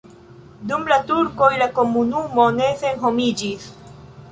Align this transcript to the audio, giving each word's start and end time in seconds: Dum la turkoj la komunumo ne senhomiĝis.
Dum 0.71 0.87
la 0.91 0.97
turkoj 1.11 1.51
la 1.63 1.67
komunumo 1.77 2.47
ne 2.57 2.73
senhomiĝis. 2.83 3.71